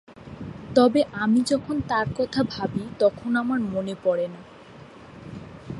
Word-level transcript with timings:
তবে 0.75 1.01
আমি 1.13 1.39
যখন 1.41 1.75
তার 1.87 2.07
কথা 2.17 2.41
ভাবি 2.43 2.83
তখন 2.99 3.31
আমার 3.35 3.59
মনে 3.73 3.95
পড়ে 4.03 4.25
না। 4.27 4.41